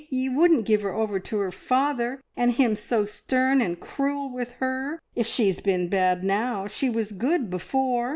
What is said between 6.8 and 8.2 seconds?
was good before.